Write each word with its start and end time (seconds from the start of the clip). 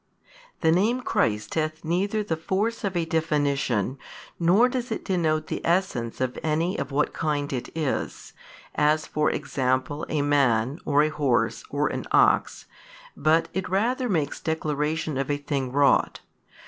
The 0.61 0.71
name 0.71 1.01
Christ 1.01 1.53
hath 1.53 1.85
neither 1.85 2.23
the 2.23 2.35
force 2.35 2.83
of 2.83 2.97
a 2.97 3.05
definition, 3.05 3.99
nor 4.39 4.67
does 4.67 4.91
it 4.91 5.05
denote 5.05 5.45
the 5.45 5.63
essence 5.63 6.19
of 6.19 6.39
any 6.41 6.75
of 6.75 6.91
what 6.91 7.13
kind 7.13 7.53
it 7.53 7.69
is, 7.77 8.33
as 8.73 9.05
for 9.05 9.29
example 9.29 10.07
a 10.09 10.23
man 10.23 10.79
or 10.85 11.03
a 11.03 11.09
horse 11.09 11.63
or 11.69 11.87
an 11.89 12.07
ox, 12.11 12.65
but 13.15 13.47
it 13.53 13.69
rather 13.69 14.09
makes 14.09 14.39
declaration 14.39 15.19
of 15.19 15.29
a 15.29 15.37
thing 15.37 15.71
wrought. 15.71 16.21